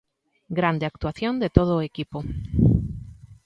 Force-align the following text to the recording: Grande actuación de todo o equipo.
Grande 0.59 0.87
actuación 0.91 1.33
de 1.41 1.49
todo 1.57 1.71
o 1.75 1.85
equipo. 1.89 2.17